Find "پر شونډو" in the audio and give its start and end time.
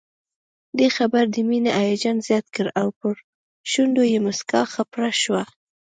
2.99-4.03